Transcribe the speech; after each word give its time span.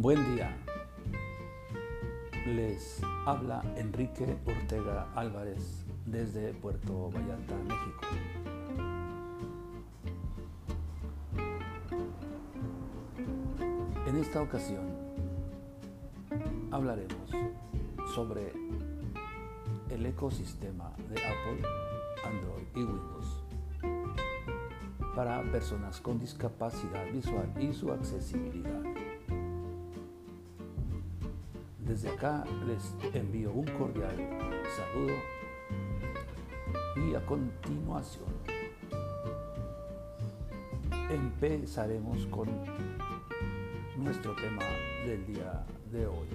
Buen 0.00 0.34
día. 0.34 0.56
Les 2.46 3.02
habla 3.26 3.60
Enrique 3.76 4.34
Ortega 4.46 5.06
Álvarez 5.14 5.84
desde 6.06 6.54
Puerto 6.54 7.10
Vallarta, 7.10 7.54
México. 7.68 8.00
En 14.06 14.16
esta 14.16 14.40
ocasión 14.40 14.88
hablaremos 16.70 17.30
sobre 18.14 18.54
el 19.90 20.06
ecosistema 20.06 20.94
de 21.10 21.16
Apple, 21.16 21.62
Android 22.24 22.66
y 22.74 22.84
Windows 22.84 23.44
para 25.14 25.42
personas 25.52 26.00
con 26.00 26.18
discapacidad 26.18 27.04
visual 27.12 27.52
y 27.60 27.74
su 27.74 27.92
accesibilidad. 27.92 29.09
Desde 31.90 32.10
acá 32.10 32.44
les 32.68 32.94
envío 33.14 33.50
un 33.50 33.66
cordial 33.76 34.14
saludo 34.76 35.16
y 36.94 37.16
a 37.16 37.26
continuación 37.26 38.28
empezaremos 41.10 42.26
con 42.26 42.48
nuestro 43.96 44.36
tema 44.36 44.62
del 45.04 45.26
día 45.26 45.66
de 45.90 46.06
hoy. 46.06 46.28